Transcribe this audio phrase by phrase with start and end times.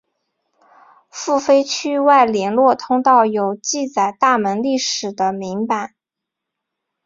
[1.11, 5.93] 付费区外联络通道有记载大门历史的铭版。